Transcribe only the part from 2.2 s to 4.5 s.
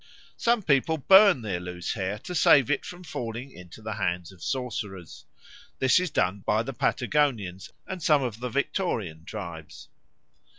save it from falling into the hands of